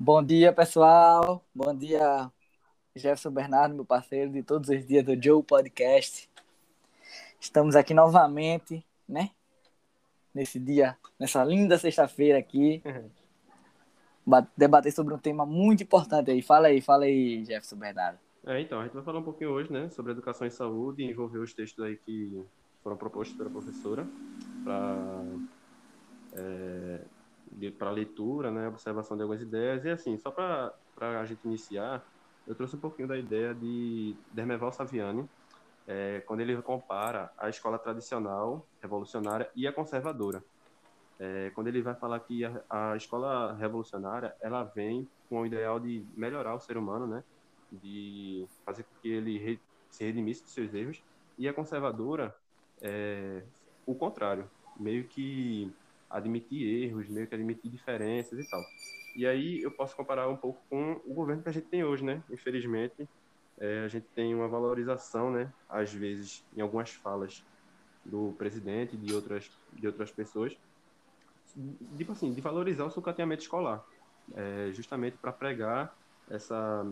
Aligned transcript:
Bom 0.00 0.22
dia, 0.22 0.52
pessoal. 0.52 1.44
Bom 1.52 1.74
dia, 1.74 2.30
Jefferson 2.94 3.32
Bernardo, 3.32 3.74
meu 3.74 3.84
parceiro 3.84 4.30
de 4.30 4.44
todos 4.44 4.68
os 4.68 4.86
dias 4.86 5.04
do 5.04 5.20
Joe 5.20 5.42
Podcast. 5.42 6.30
Estamos 7.40 7.74
aqui 7.74 7.92
novamente, 7.92 8.86
né? 9.08 9.32
Nesse 10.32 10.60
dia, 10.60 10.96
nessa 11.18 11.42
linda 11.42 11.76
sexta-feira 11.76 12.38
aqui, 12.38 12.80
debater 14.56 14.92
sobre 14.92 15.12
um 15.14 15.18
tema 15.18 15.44
muito 15.44 15.82
importante 15.82 16.30
aí. 16.30 16.42
Fala 16.42 16.68
aí, 16.68 16.80
fala 16.80 17.04
aí, 17.04 17.44
Jefferson 17.44 17.76
Bernardo. 17.76 18.20
É, 18.46 18.60
então, 18.60 18.78
a 18.78 18.84
gente 18.84 18.94
vai 18.94 19.02
falar 19.02 19.18
um 19.18 19.24
pouquinho 19.24 19.50
hoje, 19.50 19.72
né, 19.72 19.90
sobre 19.90 20.12
educação 20.12 20.46
e 20.46 20.50
saúde, 20.52 21.02
envolver 21.02 21.40
os 21.40 21.52
textos 21.52 21.84
aí 21.84 21.96
que 21.96 22.40
foram 22.84 22.96
propostos 22.96 23.36
pela 23.36 23.50
professora 23.50 24.06
para 24.62 25.24
é, 26.34 27.00
para 27.78 27.90
leitura, 27.90 28.50
né, 28.50 28.68
observação 28.68 29.16
de 29.16 29.22
algumas 29.22 29.42
ideias. 29.42 29.84
E 29.84 29.90
assim, 29.90 30.18
só 30.18 30.30
para 30.30 30.74
a 30.98 31.24
gente 31.24 31.44
iniciar, 31.44 32.04
eu 32.46 32.54
trouxe 32.54 32.76
um 32.76 32.80
pouquinho 32.80 33.08
da 33.08 33.16
ideia 33.16 33.54
de 33.54 34.16
Dermeval 34.32 34.72
Saviani, 34.72 35.28
é, 35.86 36.20
quando 36.26 36.40
ele 36.40 36.60
compara 36.62 37.32
a 37.38 37.48
escola 37.48 37.78
tradicional, 37.78 38.66
revolucionária 38.80 39.50
e 39.56 39.66
a 39.66 39.72
conservadora. 39.72 40.42
É, 41.18 41.50
quando 41.54 41.66
ele 41.68 41.82
vai 41.82 41.94
falar 41.94 42.20
que 42.20 42.44
a, 42.44 42.62
a, 42.70 42.96
escola 42.96 43.54
revolucionária 43.54 44.36
ela 44.40 44.62
vem 44.62 45.08
com 45.28 45.40
o 45.40 45.46
ideal 45.46 45.80
de 45.80 46.06
melhorar 46.14 46.54
o 46.54 46.60
ser 46.60 46.76
humano, 46.76 47.06
né, 47.06 47.24
de 47.72 48.46
fazer 48.64 48.84
com 48.84 48.94
que 49.02 49.08
ele 49.08 49.38
re, 49.38 49.60
se 49.90 50.04
redimisse 50.04 50.42
dos 50.42 50.52
seus 50.52 50.72
erros, 50.72 51.02
e 51.36 51.48
a 51.48 51.52
conservadora 51.52 52.36
é 52.80 53.42
o 53.84 53.94
contrário, 53.94 54.48
meio 54.78 55.04
que 55.04 55.72
admitir 56.10 56.84
erros, 56.84 57.08
meio 57.08 57.26
que 57.26 57.34
admitir 57.34 57.70
diferenças 57.70 58.38
e 58.38 58.44
tal. 58.48 58.64
E 59.14 59.26
aí 59.26 59.62
eu 59.62 59.70
posso 59.70 59.96
comparar 59.96 60.28
um 60.28 60.36
pouco 60.36 60.64
com 60.68 61.00
o 61.04 61.14
governo 61.14 61.42
que 61.42 61.48
a 61.48 61.52
gente 61.52 61.68
tem 61.68 61.84
hoje, 61.84 62.04
né? 62.04 62.22
Infelizmente, 62.30 63.08
é, 63.58 63.80
a 63.80 63.88
gente 63.88 64.06
tem 64.14 64.34
uma 64.34 64.48
valorização, 64.48 65.30
né? 65.30 65.52
Às 65.68 65.92
vezes, 65.92 66.44
em 66.56 66.60
algumas 66.60 66.90
falas 66.90 67.44
do 68.04 68.32
presidente 68.38 68.94
e 68.94 68.98
de 68.98 69.12
outras, 69.12 69.50
de 69.72 69.86
outras 69.86 70.10
pessoas, 70.10 70.56
tipo 71.96 72.12
assim, 72.12 72.32
de 72.32 72.40
valorizar 72.40 72.84
o 72.84 72.90
sucateamento 72.90 73.42
escolar, 73.42 73.84
é, 74.34 74.70
justamente 74.72 75.18
para 75.18 75.32
pregar 75.32 75.94
essa 76.30 76.84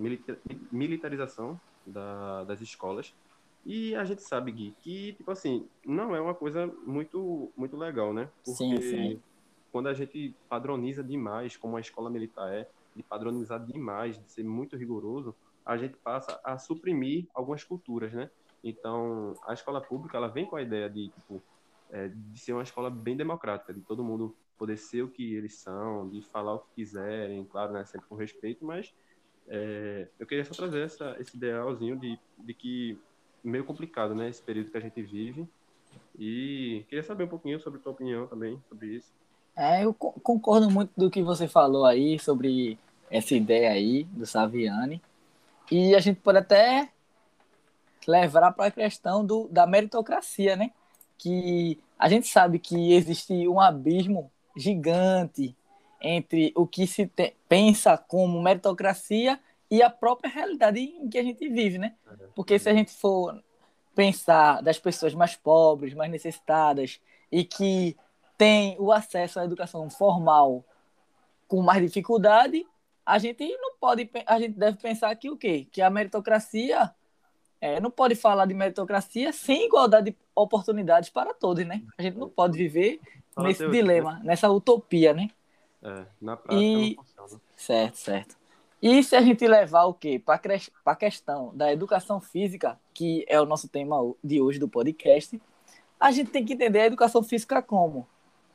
militarização 0.72 1.60
da, 1.86 2.44
das 2.44 2.60
escolas 2.60 3.14
e 3.68 3.96
a 3.96 4.04
gente 4.04 4.22
sabe, 4.22 4.52
Gui, 4.52 4.76
que, 4.78 5.14
tipo 5.14 5.28
assim, 5.28 5.68
não 5.84 6.14
é 6.14 6.20
uma 6.20 6.36
coisa 6.36 6.68
muito, 6.86 7.50
muito 7.56 7.76
legal, 7.76 8.14
né? 8.14 8.30
Porque 8.44 8.52
sim, 8.52 8.80
sim. 8.80 9.22
quando 9.72 9.88
a 9.88 9.92
gente 9.92 10.32
padroniza 10.48 11.02
demais, 11.02 11.56
como 11.56 11.76
a 11.76 11.80
escola 11.80 12.08
militar 12.08 12.48
é, 12.54 12.68
de 12.94 13.02
padronizar 13.02 13.58
demais, 13.58 14.22
de 14.22 14.30
ser 14.30 14.44
muito 14.44 14.76
rigoroso, 14.76 15.34
a 15.64 15.76
gente 15.76 15.96
passa 15.96 16.40
a 16.44 16.56
suprimir 16.58 17.26
algumas 17.34 17.64
culturas, 17.64 18.12
né? 18.12 18.30
Então, 18.62 19.34
a 19.44 19.52
escola 19.52 19.80
pública, 19.80 20.16
ela 20.16 20.28
vem 20.28 20.46
com 20.46 20.54
a 20.54 20.62
ideia 20.62 20.88
de, 20.88 21.08
tipo, 21.08 21.42
é, 21.90 22.06
de 22.06 22.38
ser 22.38 22.52
uma 22.52 22.62
escola 22.62 22.88
bem 22.88 23.16
democrática, 23.16 23.74
de 23.74 23.80
todo 23.80 24.04
mundo 24.04 24.32
poder 24.56 24.78
ser 24.78 25.02
o 25.02 25.08
que 25.08 25.34
eles 25.34 25.54
são, 25.54 26.08
de 26.08 26.22
falar 26.22 26.54
o 26.54 26.60
que 26.60 26.76
quiserem, 26.76 27.44
claro, 27.44 27.72
né, 27.72 27.84
sempre 27.84 28.06
com 28.06 28.14
respeito, 28.14 28.64
mas 28.64 28.94
é, 29.48 30.06
eu 30.20 30.26
queria 30.26 30.44
só 30.44 30.54
trazer 30.54 30.82
essa, 30.82 31.16
esse 31.18 31.36
idealzinho 31.36 31.98
de, 31.98 32.16
de 32.38 32.54
que 32.54 32.96
meio 33.48 33.64
complicado, 33.64 34.14
né? 34.14 34.28
Esse 34.28 34.42
período 34.42 34.70
que 34.70 34.76
a 34.76 34.80
gente 34.80 35.02
vive. 35.02 35.48
E 36.18 36.84
queria 36.88 37.02
saber 37.02 37.24
um 37.24 37.28
pouquinho 37.28 37.60
sobre 37.60 37.78
a 37.78 37.82
tua 37.82 37.92
opinião 37.92 38.26
também 38.26 38.60
sobre 38.68 38.88
isso. 38.96 39.12
É, 39.56 39.84
eu 39.84 39.94
concordo 39.94 40.70
muito 40.70 40.92
do 40.96 41.10
que 41.10 41.22
você 41.22 41.48
falou 41.48 41.86
aí 41.86 42.18
sobre 42.18 42.78
essa 43.10 43.34
ideia 43.34 43.70
aí 43.70 44.04
do 44.04 44.26
Saviani. 44.26 45.00
E 45.70 45.94
a 45.94 46.00
gente 46.00 46.20
pode 46.20 46.38
até 46.38 46.90
levar 48.06 48.52
para 48.52 48.66
a 48.66 48.70
questão 48.70 49.24
do, 49.24 49.48
da 49.48 49.66
meritocracia, 49.66 50.56
né? 50.56 50.70
Que 51.18 51.80
a 51.98 52.08
gente 52.08 52.28
sabe 52.28 52.58
que 52.58 52.92
existe 52.92 53.48
um 53.48 53.58
abismo 53.60 54.30
gigante 54.56 55.56
entre 56.00 56.52
o 56.54 56.66
que 56.66 56.86
se 56.86 57.06
te, 57.06 57.34
pensa 57.48 57.96
como 57.96 58.42
meritocracia 58.42 59.40
e 59.70 59.82
a 59.82 59.90
própria 59.90 60.30
realidade 60.30 60.80
em 60.80 61.08
que 61.08 61.18
a 61.18 61.22
gente 61.22 61.48
vive, 61.48 61.78
né? 61.78 61.94
Porque 62.34 62.58
se 62.58 62.68
a 62.68 62.74
gente 62.74 62.92
for 62.92 63.42
pensar 63.94 64.62
das 64.62 64.78
pessoas 64.78 65.14
mais 65.14 65.34
pobres, 65.34 65.94
mais 65.94 66.10
necessitadas 66.10 67.00
e 67.32 67.44
que 67.44 67.96
têm 68.36 68.76
o 68.78 68.92
acesso 68.92 69.40
à 69.40 69.44
educação 69.44 69.88
formal 69.88 70.64
com 71.48 71.62
mais 71.62 71.82
dificuldade, 71.82 72.66
a 73.04 73.18
gente 73.18 73.46
não 73.58 73.76
pode, 73.80 74.10
a 74.26 74.38
gente 74.38 74.58
deve 74.58 74.78
pensar 74.78 75.14
que 75.16 75.30
o 75.30 75.36
quê? 75.36 75.66
Que 75.70 75.80
a 75.80 75.88
meritocracia 75.88 76.92
é, 77.60 77.80
não 77.80 77.90
pode 77.90 78.14
falar 78.14 78.46
de 78.46 78.54
meritocracia 78.54 79.32
sem 79.32 79.66
igualdade 79.66 80.10
de 80.10 80.16
oportunidades 80.34 81.08
para 81.08 81.32
todos, 81.32 81.64
né? 81.64 81.82
A 81.96 82.02
gente 82.02 82.18
não 82.18 82.28
pode 82.28 82.58
viver 82.58 83.00
Fala 83.32 83.48
nesse 83.48 83.68
dilema, 83.68 84.20
nessa 84.22 84.50
utopia, 84.50 85.14
né? 85.14 85.30
É, 85.82 86.04
na 86.20 86.36
prática 86.36 86.62
e... 86.62 86.96
não 86.96 87.04
funciona. 87.04 87.42
Certo, 87.56 87.96
certo. 87.96 88.36
E 88.88 89.02
se 89.02 89.16
a 89.16 89.20
gente 89.20 89.44
levar 89.48 89.86
o 89.86 89.94
quê? 89.94 90.16
Para 90.16 90.40
a 90.84 90.94
questão 90.94 91.50
da 91.56 91.72
educação 91.72 92.20
física, 92.20 92.78
que 92.94 93.24
é 93.26 93.40
o 93.40 93.44
nosso 93.44 93.66
tema 93.66 93.96
de 94.22 94.40
hoje 94.40 94.60
do 94.60 94.68
podcast, 94.68 95.42
a 95.98 96.12
gente 96.12 96.30
tem 96.30 96.44
que 96.44 96.52
entender 96.52 96.82
a 96.82 96.86
educação 96.86 97.20
física 97.20 97.60
como? 97.60 98.06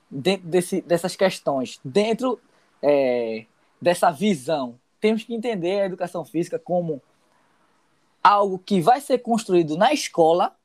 Dentro 0.09 0.47
desse, 0.47 0.81
dessas 0.83 1.17
questões, 1.17 1.81
dentro 1.83 2.39
é, 2.81 3.45
dessa 3.81 4.09
visão. 4.09 4.79
Temos 5.01 5.25
que 5.25 5.35
entender 5.35 5.81
a 5.81 5.85
educação 5.87 6.23
física 6.23 6.57
como 6.57 7.01
algo 8.23 8.57
que 8.57 8.79
vai 8.79 9.01
ser 9.01 9.17
construído 9.17 9.75
na 9.75 9.91
escola, 9.91 10.55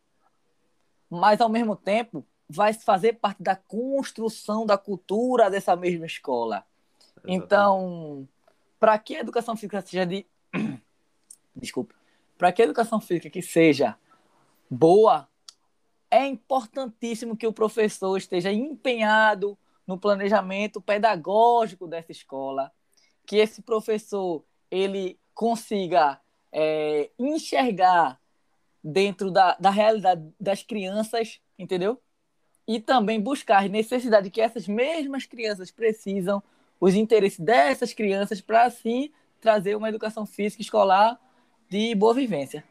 mas 1.11 1.41
ao 1.41 1.49
mesmo 1.49 1.75
tempo 1.75 2.25
vai 2.49 2.73
fazer 2.73 3.15
parte 3.15 3.43
da 3.43 3.57
construção 3.57 4.65
da 4.65 4.79
cultura 4.79 5.51
dessa 5.51 5.75
mesma 5.75 6.07
escola. 6.07 6.65
Então, 7.27 8.29
para 8.79 8.99
que 8.99 9.17
a 9.17 9.21
educação 9.21 9.57
física 9.57 9.81
seja 9.81 10.05
de. 10.05 10.27
Desculpa. 11.55 11.95
Para 12.37 12.53
que 12.53 12.63
a 12.63 12.65
educação 12.65 13.01
física 13.01 13.31
que 13.31 13.41
seja 13.41 13.97
boa, 14.69 15.29
é 16.11 16.27
importantíssimo 16.27 17.37
que 17.37 17.47
o 17.47 17.53
professor 17.53 18.17
esteja 18.17 18.53
empenhado 18.53 19.59
no 19.87 19.99
planejamento 19.99 20.81
pedagógico 20.81 21.87
dessa 21.87 22.13
escola, 22.13 22.73
que 23.25 23.37
esse 23.37 23.63
professor 23.63 24.45
ele 24.71 25.19
consiga 25.35 26.21
é, 26.53 27.11
enxergar 27.19 28.21
dentro 28.83 29.31
da, 29.31 29.57
da 29.59 29.71
realidade 29.71 30.33
das 30.39 30.63
crianças, 30.63 31.41
entendeu? 31.59 32.01
E 32.67 32.81
também 32.81 33.21
buscar 33.21 33.65
as 33.65 33.71
necessidades 33.71 34.31
que 34.31 34.41
essas 34.41 34.67
mesmas 34.67 35.25
crianças 35.27 35.71
precisam 35.71 36.43
os 36.81 36.95
interesses 36.95 37.39
dessas 37.39 37.93
crianças 37.93 38.41
para 38.41 38.65
assim 38.65 39.11
trazer 39.41 39.77
uma 39.77 39.89
educação 39.89 40.27
física 40.27 40.63
escolar 40.63 41.19
de 41.69 41.95
boa 41.95 42.15
vivência. 42.15 42.65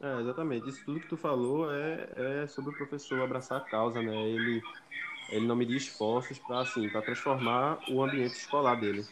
É, 0.00 0.20
exatamente. 0.20 0.68
Isso 0.68 0.84
tudo 0.84 1.00
que 1.00 1.08
tu 1.08 1.16
falou 1.16 1.72
é, 1.72 2.08
é 2.16 2.46
sobre 2.46 2.70
o 2.70 2.76
professor 2.76 3.20
abraçar 3.20 3.58
a 3.58 3.64
causa, 3.64 4.00
né? 4.00 4.16
Ele, 4.16 4.62
ele 5.30 5.46
não 5.46 5.56
medir 5.56 5.76
esforços 5.76 6.38
para 6.38 6.60
assim, 6.60 6.88
para 6.88 7.02
transformar 7.02 7.78
o 7.90 8.02
ambiente 8.02 8.34
escolar 8.34 8.76
dele. 8.76 9.04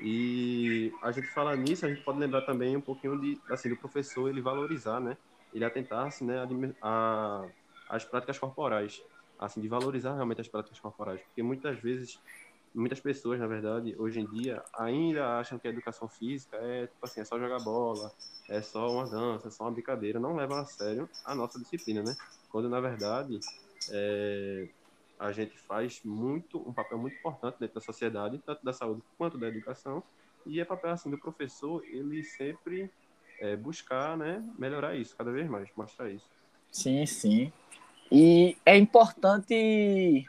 E 0.00 0.92
a 1.02 1.12
gente 1.12 1.28
fala 1.28 1.54
nisso, 1.56 1.86
a 1.86 1.88
gente 1.88 2.02
pode 2.02 2.18
lembrar 2.18 2.42
também 2.42 2.76
um 2.76 2.80
pouquinho 2.80 3.20
de, 3.20 3.40
assim, 3.50 3.68
do 3.68 3.76
professor 3.76 4.28
ele 4.28 4.40
valorizar, 4.40 5.00
né? 5.00 5.16
Ele 5.52 5.64
atentar-se, 5.64 6.24
né, 6.24 6.38
a, 6.38 6.48
a, 6.82 7.46
as 7.88 8.04
práticas 8.04 8.38
corporais, 8.38 9.02
assim, 9.38 9.60
de 9.60 9.68
valorizar 9.68 10.14
realmente 10.14 10.40
as 10.40 10.48
práticas 10.48 10.80
corporais, 10.80 11.20
porque 11.20 11.42
muitas 11.42 11.78
vezes 11.78 12.18
muitas 12.74 13.00
pessoas, 13.00 13.38
na 13.38 13.46
verdade, 13.46 13.94
hoje 13.98 14.20
em 14.20 14.26
dia, 14.26 14.62
ainda 14.78 15.38
acham 15.38 15.58
que 15.58 15.66
a 15.66 15.70
educação 15.70 16.08
física 16.08 16.56
é, 16.56 16.86
tipo 16.86 17.04
assim, 17.04 17.20
é 17.20 17.24
só 17.24 17.38
jogar 17.38 17.60
bola, 17.60 18.12
é 18.48 18.60
só 18.62 18.90
uma 18.90 19.06
dança, 19.06 19.48
é 19.48 19.50
só 19.50 19.64
uma 19.64 19.72
brincadeira, 19.72 20.18
não 20.18 20.34
levam 20.34 20.58
a 20.58 20.64
sério 20.64 21.08
a 21.24 21.34
nossa 21.34 21.58
disciplina, 21.58 22.02
né? 22.02 22.16
Quando, 22.50 22.68
na 22.68 22.80
verdade, 22.80 23.38
é, 23.90 24.68
a 25.18 25.32
gente 25.32 25.56
faz 25.58 26.00
muito, 26.04 26.58
um 26.58 26.72
papel 26.72 26.98
muito 26.98 27.16
importante 27.16 27.58
dentro 27.60 27.74
da 27.74 27.80
sociedade, 27.80 28.42
tanto 28.44 28.64
da 28.64 28.72
saúde 28.72 29.02
quanto 29.16 29.38
da 29.38 29.48
educação, 29.48 30.02
e 30.46 30.60
é 30.60 30.64
papel, 30.64 30.90
assim, 30.90 31.10
do 31.10 31.18
professor, 31.18 31.84
ele 31.86 32.24
sempre 32.24 32.90
é, 33.40 33.56
buscar, 33.56 34.16
né, 34.16 34.42
melhorar 34.58 34.96
isso 34.96 35.16
cada 35.16 35.30
vez 35.30 35.48
mais, 35.48 35.68
mostrar 35.76 36.10
isso. 36.10 36.28
Sim, 36.70 37.04
sim. 37.06 37.52
E 38.10 38.56
é 38.66 38.76
importante 38.76 40.26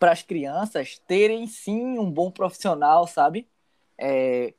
para 0.00 0.12
as 0.12 0.22
crianças 0.22 0.98
terem 1.06 1.46
sim 1.46 1.98
um 1.98 2.10
bom 2.10 2.30
profissional, 2.30 3.06
sabe? 3.06 3.46
É, 3.98 4.54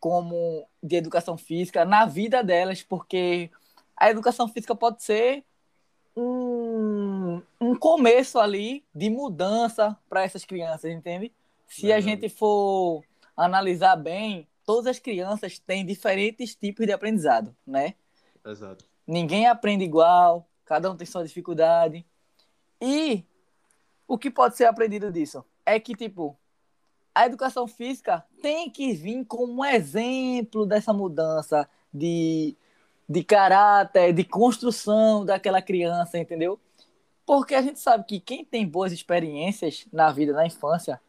como 0.00 0.68
de 0.82 0.96
educação 0.96 1.38
física 1.38 1.84
na 1.84 2.04
vida 2.04 2.42
delas, 2.42 2.82
porque 2.82 3.48
a 3.96 4.10
educação 4.10 4.48
física 4.48 4.74
pode 4.74 5.04
ser 5.04 5.44
um, 6.16 7.40
um 7.60 7.76
começo 7.76 8.40
ali 8.40 8.84
de 8.92 9.08
mudança 9.08 9.96
para 10.08 10.24
essas 10.24 10.44
crianças, 10.44 10.90
entende? 10.90 11.32
Se 11.68 11.92
a 11.92 12.00
gente 12.00 12.28
for 12.28 13.04
analisar 13.36 13.94
bem, 13.94 14.48
todas 14.66 14.88
as 14.88 14.98
crianças 14.98 15.60
têm 15.60 15.86
diferentes 15.86 16.56
tipos 16.56 16.84
de 16.84 16.92
aprendizado, 16.92 17.54
né? 17.64 17.94
Exato. 18.44 18.84
Ninguém 19.06 19.46
aprende 19.46 19.84
igual, 19.84 20.46
cada 20.64 20.90
um 20.90 20.96
tem 20.96 21.06
sua 21.06 21.24
dificuldade. 21.24 22.04
E 22.80 23.24
o 24.12 24.18
que 24.18 24.30
pode 24.30 24.58
ser 24.58 24.66
aprendido 24.66 25.10
disso 25.10 25.42
é 25.64 25.80
que, 25.80 25.94
tipo, 25.94 26.36
a 27.14 27.24
educação 27.24 27.66
física 27.66 28.22
tem 28.42 28.68
que 28.68 28.92
vir 28.92 29.24
como 29.24 29.64
exemplo 29.64 30.66
dessa 30.66 30.92
mudança 30.92 31.66
de, 31.90 32.54
de 33.08 33.24
caráter, 33.24 34.12
de 34.12 34.22
construção 34.22 35.24
daquela 35.24 35.62
criança, 35.62 36.18
entendeu? 36.18 36.60
Porque 37.24 37.54
a 37.54 37.62
gente 37.62 37.80
sabe 37.80 38.04
que 38.04 38.20
quem 38.20 38.44
tem 38.44 38.68
boas 38.68 38.92
experiências 38.92 39.86
na 39.90 40.12
vida, 40.12 40.34
na 40.34 40.46
infância, 40.46 41.00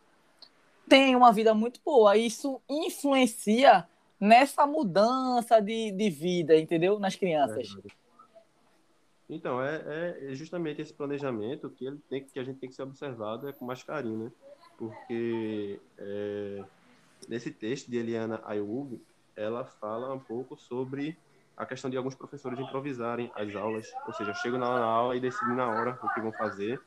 tem 0.88 1.13
uma 1.13 1.33
vida 1.33 1.53
muito 1.53 1.81
boa. 1.83 2.15
Isso 2.15 2.61
influencia 2.69 3.85
nessa 4.17 4.65
mudança 4.65 5.59
de, 5.59 5.91
de 5.91 6.09
vida, 6.09 6.55
entendeu? 6.57 6.97
Nas 7.00 7.17
crianças. 7.17 7.75
Então, 9.33 9.59
é, 9.62 10.31
é 10.31 10.35
justamente 10.35 10.80
esse 10.81 10.94
planejamento 10.94 11.69
que, 11.69 11.85
ele 11.85 11.97
tem, 12.07 12.24
que 12.24 12.39
a 12.39 12.44
gente 12.44 12.59
tem 12.59 12.69
que 12.69 12.75
ser 12.75 12.83
observado 12.83 13.50
é 13.50 13.51
com 13.51 13.65
mais 13.65 13.81
carinho, 13.81 14.25
né? 14.25 14.31
Porque 14.77 15.80
é, 15.97 16.63
nesse 17.27 17.50
texto 17.50 17.89
de 17.89 17.97
Eliana 17.97 18.41
Ayug, 18.45 19.01
ela 19.35 19.65
fala 19.65 20.13
um 20.13 20.19
pouco 20.19 20.56
sobre 20.56 21.18
a 21.57 21.65
questão 21.65 21.89
de 21.89 21.97
alguns 21.97 22.13
professores 22.13 22.59
improvisarem 22.59 23.31
as 23.35 23.56
aulas, 23.56 23.91
ou 24.06 24.13
seja, 24.13 24.33
chegam 24.35 24.59
na 24.59 24.68
aula 24.68 25.15
e 25.15 25.19
decidem 25.19 25.56
na 25.56 25.68
hora 25.68 26.00
o 26.01 26.13
que 26.13 26.21
vão 26.21 26.31
fazer, 26.33 26.79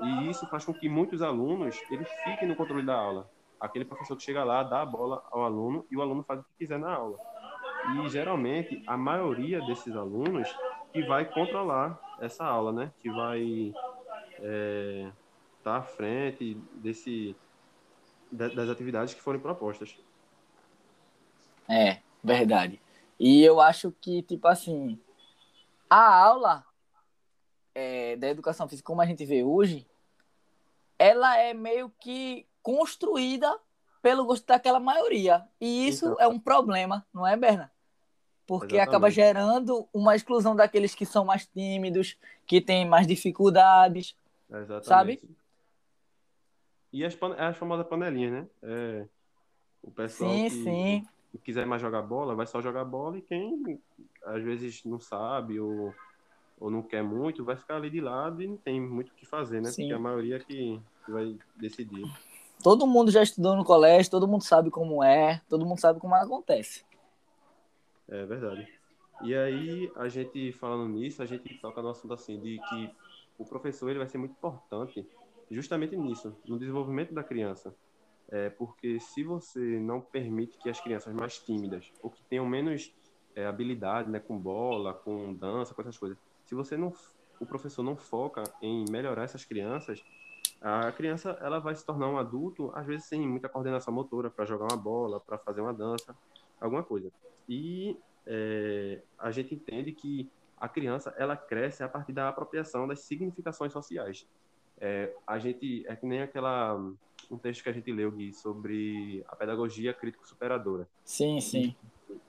e 0.00 0.30
isso 0.30 0.46
faz 0.46 0.64
com 0.64 0.72
que 0.72 0.88
muitos 0.88 1.22
alunos 1.22 1.76
eles 1.90 2.08
fiquem 2.24 2.48
no 2.48 2.56
controle 2.56 2.84
da 2.84 2.94
aula. 2.94 3.30
Aquele 3.60 3.84
professor 3.84 4.16
que 4.16 4.22
chega 4.22 4.44
lá 4.44 4.62
dá 4.62 4.82
a 4.82 4.86
bola 4.86 5.22
ao 5.30 5.44
aluno 5.44 5.84
e 5.90 5.96
o 5.96 6.02
aluno 6.02 6.22
faz 6.22 6.40
o 6.40 6.44
que 6.44 6.50
quiser 6.58 6.78
na 6.78 6.92
aula. 6.92 7.18
E 7.94 8.08
geralmente 8.08 8.82
a 8.86 8.96
maioria 8.96 9.60
desses 9.60 9.94
alunos 9.94 10.48
que 10.92 11.02
vai 11.02 11.24
controlar 11.24 11.98
essa 12.20 12.44
aula, 12.44 12.72
né? 12.72 12.92
Que 13.00 13.10
vai 13.10 13.40
estar 13.40 13.78
é, 14.42 15.10
tá 15.62 15.76
à 15.76 15.82
frente 15.82 16.54
desse 16.74 17.36
das 18.32 18.68
atividades 18.68 19.12
que 19.12 19.20
forem 19.20 19.40
propostas. 19.40 19.98
É, 21.68 21.98
verdade. 22.22 22.80
E 23.18 23.42
eu 23.42 23.60
acho 23.60 23.92
que, 24.00 24.22
tipo 24.22 24.46
assim, 24.46 25.00
a 25.88 26.14
aula 26.16 26.64
é, 27.74 28.16
da 28.16 28.28
educação 28.28 28.68
física, 28.68 28.86
como 28.86 29.02
a 29.02 29.06
gente 29.06 29.24
vê 29.24 29.42
hoje, 29.42 29.86
ela 30.98 31.36
é 31.36 31.52
meio 31.52 31.90
que 32.00 32.46
construída 32.62 33.58
pelo 34.00 34.24
gosto 34.24 34.46
daquela 34.46 34.80
maioria. 34.80 35.44
E 35.60 35.88
isso 35.88 36.06
então, 36.06 36.20
é 36.20 36.28
um 36.28 36.38
problema, 36.38 37.06
não 37.12 37.26
é, 37.26 37.36
Berna? 37.36 37.70
Porque 38.50 38.74
exatamente. 38.74 38.88
acaba 38.88 39.10
gerando 39.12 39.88
uma 39.94 40.16
exclusão 40.16 40.56
daqueles 40.56 40.92
que 40.92 41.06
são 41.06 41.24
mais 41.24 41.46
tímidos, 41.46 42.18
que 42.44 42.60
têm 42.60 42.84
mais 42.84 43.06
dificuldades, 43.06 44.16
exatamente. 44.50 44.86
sabe? 44.86 45.20
E 46.92 47.04
as, 47.04 47.16
as 47.38 47.56
famosas 47.56 47.86
panelinhas, 47.86 48.32
né? 48.32 48.46
É, 48.60 49.06
o 49.80 49.92
pessoal 49.92 50.32
sim, 50.32 50.48
que, 50.48 50.50
sim 50.50 51.06
quiser 51.44 51.64
mais 51.64 51.80
jogar 51.80 52.02
bola, 52.02 52.34
vai 52.34 52.44
só 52.44 52.60
jogar 52.60 52.84
bola 52.84 53.18
e 53.18 53.22
quem 53.22 53.80
às 54.24 54.42
vezes 54.42 54.84
não 54.84 54.98
sabe 54.98 55.60
ou, 55.60 55.94
ou 56.58 56.72
não 56.72 56.82
quer 56.82 57.04
muito, 57.04 57.44
vai 57.44 57.54
ficar 57.54 57.76
ali 57.76 57.88
de 57.88 58.00
lado 58.00 58.42
e 58.42 58.48
não 58.48 58.56
tem 58.56 58.80
muito 58.80 59.10
o 59.10 59.14
que 59.14 59.24
fazer, 59.24 59.62
né? 59.62 59.70
Sim. 59.70 59.82
Porque 59.82 59.94
a 59.94 59.98
maioria 60.00 60.40
que, 60.40 60.80
que 61.06 61.12
vai 61.12 61.38
decidir. 61.54 62.04
Todo 62.64 62.84
mundo 62.84 63.12
já 63.12 63.22
estudou 63.22 63.54
no 63.54 63.64
colégio, 63.64 64.10
todo 64.10 64.26
mundo 64.26 64.42
sabe 64.42 64.72
como 64.72 65.04
é, 65.04 65.40
todo 65.48 65.64
mundo 65.64 65.78
sabe 65.78 66.00
como 66.00 66.16
acontece. 66.16 66.89
É 68.10 68.26
verdade. 68.26 68.66
E 69.22 69.34
aí, 69.34 69.90
a 69.96 70.08
gente 70.08 70.52
falando 70.52 70.88
nisso, 70.88 71.22
a 71.22 71.26
gente 71.26 71.54
toca 71.60 71.80
no 71.80 71.90
assunto 71.90 72.14
assim, 72.14 72.40
de 72.40 72.58
que 72.68 72.90
o 73.38 73.44
professor 73.44 73.88
ele 73.88 73.98
vai 73.98 74.08
ser 74.08 74.18
muito 74.18 74.32
importante 74.32 75.06
justamente 75.50 75.96
nisso, 75.96 76.36
no 76.46 76.58
desenvolvimento 76.58 77.12
da 77.12 77.22
criança. 77.22 77.74
É, 78.28 78.48
porque 78.48 79.00
se 79.00 79.24
você 79.24 79.60
não 79.80 80.00
permite 80.00 80.56
que 80.58 80.70
as 80.70 80.80
crianças 80.80 81.12
mais 81.12 81.38
tímidas, 81.38 81.92
ou 82.02 82.10
que 82.10 82.22
tenham 82.24 82.46
menos 82.46 82.94
é, 83.34 83.44
habilidade 83.46 84.08
né, 84.08 84.20
com 84.20 84.38
bola, 84.38 84.94
com 84.94 85.34
dança, 85.34 85.74
com 85.74 85.82
essas 85.82 85.98
coisas, 85.98 86.16
se 86.44 86.54
você 86.54 86.76
não, 86.76 86.92
o 87.40 87.46
professor 87.46 87.82
não 87.82 87.96
foca 87.96 88.44
em 88.62 88.84
melhorar 88.90 89.24
essas 89.24 89.44
crianças, 89.44 90.02
a 90.60 90.92
criança 90.92 91.36
ela 91.40 91.58
vai 91.58 91.74
se 91.74 91.84
tornar 91.84 92.08
um 92.08 92.18
adulto, 92.18 92.70
às 92.74 92.86
vezes 92.86 93.06
sem 93.06 93.26
muita 93.26 93.48
coordenação 93.48 93.92
motora 93.92 94.30
para 94.30 94.44
jogar 94.44 94.66
uma 94.66 94.76
bola, 94.76 95.18
para 95.18 95.38
fazer 95.38 95.60
uma 95.60 95.72
dança, 95.72 96.14
alguma 96.60 96.82
coisa. 96.82 97.10
E 97.48 97.96
é, 98.26 99.00
a 99.18 99.30
gente 99.30 99.54
entende 99.54 99.92
que 99.92 100.30
a 100.56 100.68
criança 100.68 101.14
ela 101.16 101.36
cresce 101.36 101.82
a 101.82 101.88
partir 101.88 102.12
da 102.12 102.28
apropriação 102.28 102.86
das 102.86 103.00
significações 103.00 103.72
sociais. 103.72 104.26
É, 104.78 105.12
a 105.26 105.38
gente 105.38 105.86
é 105.86 105.96
que 105.96 106.06
nem 106.06 106.22
aquela 106.22 106.78
um 107.30 107.38
texto 107.38 107.62
que 107.62 107.68
a 107.68 107.72
gente 107.72 107.90
leu, 107.92 108.10
Gui, 108.10 108.32
sobre 108.32 109.24
a 109.28 109.36
pedagogia 109.36 109.94
crítico-superadora. 109.94 110.88
Sim, 111.04 111.40
sim. 111.40 111.74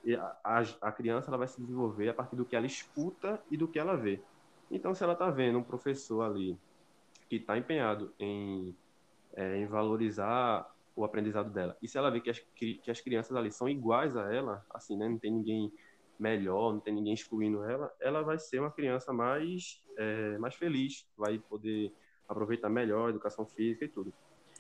E 0.04 0.16
a, 0.16 0.36
a, 0.44 0.60
a, 0.82 0.92
criança 0.92 1.30
ela 1.30 1.38
vai 1.38 1.48
se 1.48 1.60
desenvolver 1.60 2.10
a 2.10 2.14
partir 2.14 2.36
do 2.36 2.46
que 2.46 2.56
ela 2.56 2.66
escuta 2.66 3.42
e 3.50 3.58
do 3.58 3.68
que 3.68 3.80
ela 3.80 3.96
vê. 3.96 4.22
Então, 4.70 4.94
se 4.94 5.04
ela 5.04 5.14
está 5.14 5.30
vendo 5.30 5.58
um 5.58 5.64
professor 5.64 6.22
ali 6.22 6.58
que 7.28 7.38
está 7.38 7.58
empenhado 7.58 8.14
em, 8.20 8.76
é, 9.34 9.58
em 9.58 9.66
valorizar 9.66 10.71
o 10.96 11.04
aprendizado 11.04 11.52
dela, 11.52 11.78
e 11.82 11.88
se 11.88 11.98
ela 11.98 12.12
vê 12.12 12.20
que 12.20 12.30
as, 12.30 12.40
que 12.40 12.90
as 12.90 13.00
crianças 13.00 13.36
ali 13.36 13.52
são 13.52 13.70
iguais 13.70 14.16
a 14.16 14.34
ela, 14.34 14.66
assim, 14.70 14.98
né, 14.98 15.08
não 15.08 15.18
tem 15.18 15.32
ninguém 15.32 15.72
melhor, 16.20 16.74
não 16.74 16.80
tem 16.80 16.94
ninguém 16.94 17.14
excluindo 17.14 17.64
ela, 17.64 17.92
ela 18.00 18.22
vai 18.22 18.38
ser 18.38 18.60
uma 18.60 18.72
criança 18.72 19.12
mais, 19.12 19.82
é, 19.98 20.38
mais 20.38 20.54
feliz, 20.56 21.08
vai 21.18 21.40
poder 21.40 21.92
aproveitar 22.30 22.70
melhor 22.70 23.08
a 23.08 23.10
educação 23.10 23.46
física 23.46 23.86
e 23.86 23.88
tudo. 23.88 24.14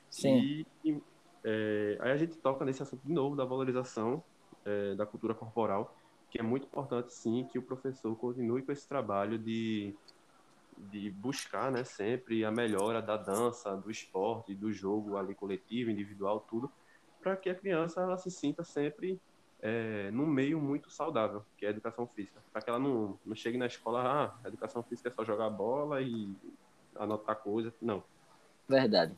Sim. 0.10 0.66
E, 0.84 1.02
é, 1.44 1.98
aí 2.02 2.12
a 2.12 2.18
gente 2.18 2.38
toca 2.38 2.66
nesse 2.66 2.82
assunto 2.82 3.06
de 3.06 3.14
novo 3.14 3.36
da 3.36 3.46
valorização 3.46 4.24
é, 4.66 4.96
da 4.96 5.06
cultura 5.06 5.34
corporal, 5.34 5.96
que 6.30 6.40
é 6.40 6.44
muito 6.44 6.66
importante, 6.66 7.14
sim, 7.14 7.48
que 7.52 7.60
o 7.60 7.62
professor 7.62 8.16
continue 8.16 8.64
com 8.64 8.72
esse 8.72 8.88
trabalho 8.88 9.38
de, 9.38 9.96
de 10.90 11.10
buscar, 11.12 11.72
né, 11.72 11.84
sempre 11.84 12.44
a 12.44 12.52
melhora 12.52 13.02
da 13.02 13.18
dança, 13.18 13.76
do 13.76 13.92
esporte, 13.92 14.56
do 14.56 14.72
jogo 14.72 15.18
ali 15.18 15.36
coletivo, 15.36 15.92
individual, 15.92 16.40
tudo, 16.42 16.72
para 17.22 17.36
que 17.36 17.50
a 17.50 17.56
criança 17.56 18.02
ela 18.02 18.18
se 18.18 18.32
sinta 18.32 18.64
sempre 18.64 19.20
é, 19.62 20.10
num 20.12 20.26
meio 20.26 20.60
muito 20.60 20.90
saudável, 20.90 21.46
que 21.58 21.66
é 21.66 21.70
a 21.70 21.72
educação 21.72 22.08
física. 22.08 22.42
Para 22.52 22.62
que 22.62 22.70
ela 22.70 22.80
não, 22.80 23.20
não 23.26 23.36
chegue 23.36 23.58
na 23.58 23.68
escola, 23.68 24.02
ah, 24.02 24.40
a 24.44 24.48
educação 24.48 24.82
física 24.82 25.10
é 25.10 25.12
só 25.12 25.24
jogar 25.24 25.50
bola 25.50 26.02
e 26.02 26.36
anotar 26.96 27.36
coisa. 27.38 27.74
Não. 27.82 28.04
Verdade. 28.68 29.16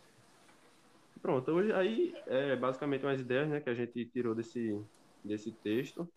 Pronto, 1.22 1.52
hoje 1.52 1.72
aí 1.72 2.14
é 2.28 2.56
basicamente 2.56 3.06
umas 3.06 3.22
ideias 3.22 3.48
né, 3.48 3.62
que 3.62 3.70
a 3.70 3.74
gente 3.74 4.06
tirou 4.06 4.36
desse, 4.36 4.78
desse 5.24 5.52
texto. 5.52 6.08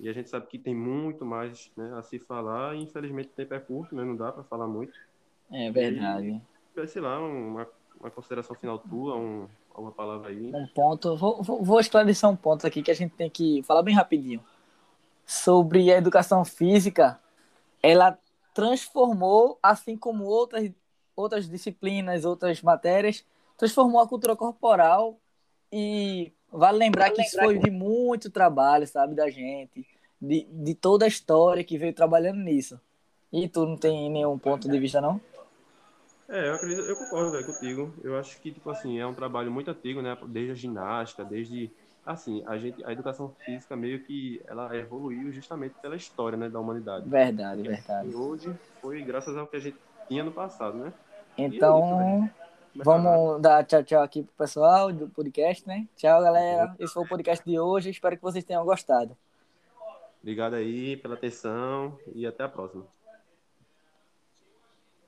E 0.00 0.08
a 0.08 0.12
gente 0.12 0.28
sabe 0.28 0.46
que 0.46 0.58
tem 0.58 0.74
muito 0.74 1.24
mais 1.24 1.70
né, 1.76 1.94
a 1.96 2.02
se 2.02 2.18
falar, 2.18 2.74
e 2.74 2.82
infelizmente 2.82 3.28
o 3.28 3.32
tempo 3.32 3.54
é 3.54 3.60
curto, 3.60 3.94
né, 3.94 4.04
não 4.04 4.16
dá 4.16 4.32
para 4.32 4.42
falar 4.44 4.66
muito. 4.66 4.92
É 5.50 5.70
verdade. 5.70 6.40
E, 6.76 6.86
sei 6.86 7.02
lá, 7.02 7.20
uma, 7.20 7.68
uma 8.00 8.10
consideração 8.10 8.56
final 8.56 8.78
tua, 8.78 9.16
um, 9.16 9.46
alguma 9.70 9.92
palavra 9.92 10.30
aí. 10.30 10.50
Um 10.54 10.66
ponto, 10.66 11.16
vou, 11.16 11.42
vou 11.42 11.80
esclarecer 11.80 12.28
um 12.28 12.36
ponto 12.36 12.66
aqui 12.66 12.82
que 12.82 12.90
a 12.90 12.94
gente 12.94 13.14
tem 13.14 13.30
que 13.30 13.62
falar 13.62 13.82
bem 13.82 13.94
rapidinho. 13.94 14.42
Sobre 15.24 15.92
a 15.92 15.98
educação 15.98 16.44
física, 16.44 17.20
ela 17.82 18.18
transformou, 18.52 19.58
assim 19.62 19.96
como 19.96 20.24
outras, 20.24 20.70
outras 21.14 21.48
disciplinas, 21.48 22.24
outras 22.24 22.60
matérias, 22.62 23.24
transformou 23.56 24.00
a 24.00 24.08
cultura 24.08 24.34
corporal 24.34 25.18
e 25.70 26.32
vale 26.52 26.78
lembrar 26.78 27.04
vale 27.04 27.16
que 27.16 27.22
lembrar 27.22 27.26
isso 27.26 27.38
foi 27.38 27.58
que... 27.58 27.64
de 27.64 27.70
muito 27.70 28.30
trabalho, 28.30 28.86
sabe, 28.86 29.14
da 29.14 29.28
gente, 29.30 29.86
de, 30.20 30.46
de 30.50 30.74
toda 30.74 31.04
a 31.04 31.08
história 31.08 31.64
que 31.64 31.78
veio 31.78 31.92
trabalhando 31.92 32.38
nisso. 32.38 32.80
E 33.32 33.48
tu 33.48 33.66
não 33.66 33.76
tem 33.76 34.10
nenhum 34.10 34.38
ponto 34.38 34.68
de 34.68 34.78
vista, 34.78 35.00
não? 35.00 35.20
É, 36.28 36.48
eu 36.48 36.54
acredito, 36.54 36.82
eu 36.82 36.96
concordo 36.96 37.32
véio, 37.32 37.46
contigo. 37.46 37.94
Eu 38.04 38.18
acho 38.18 38.38
que, 38.40 38.52
tipo 38.52 38.70
assim, 38.70 38.98
é 38.98 39.06
um 39.06 39.14
trabalho 39.14 39.50
muito 39.50 39.70
antigo, 39.70 40.00
né? 40.00 40.16
Desde 40.28 40.52
a 40.52 40.54
ginástica, 40.54 41.24
desde 41.24 41.70
assim, 42.04 42.42
a 42.46 42.58
gente, 42.58 42.84
a 42.84 42.92
educação 42.92 43.32
física 43.44 43.76
meio 43.76 44.00
que 44.04 44.40
ela 44.46 44.76
evoluiu 44.76 45.32
justamente 45.32 45.74
pela 45.80 45.96
história, 45.96 46.36
né, 46.36 46.48
da 46.48 46.58
humanidade. 46.58 47.08
Verdade, 47.08 47.62
verdade. 47.62 48.10
E 48.10 48.14
hoje 48.14 48.52
foi 48.80 49.02
graças 49.02 49.36
ao 49.36 49.46
que 49.46 49.56
a 49.56 49.60
gente 49.60 49.76
tinha 50.08 50.24
no 50.24 50.32
passado, 50.32 50.76
né? 50.78 50.92
Então, 51.38 52.28
Vamos 52.74 53.40
dar 53.42 53.64
tchau, 53.64 53.82
tchau 53.82 54.02
aqui 54.02 54.22
pro 54.22 54.34
pessoal 54.34 54.92
do 54.92 55.08
podcast, 55.08 55.66
né? 55.66 55.86
Tchau, 55.96 56.22
galera. 56.22 56.74
Esse 56.78 56.94
foi 56.94 57.04
o 57.04 57.08
podcast 57.08 57.44
de 57.44 57.58
hoje. 57.58 57.90
Espero 57.90 58.16
que 58.16 58.22
vocês 58.22 58.44
tenham 58.44 58.64
gostado. 58.64 59.16
Obrigado 60.22 60.54
aí 60.54 60.96
pela 60.96 61.14
atenção 61.14 61.98
e 62.14 62.26
até 62.26 62.44
a 62.44 62.48
próxima. 62.48 62.86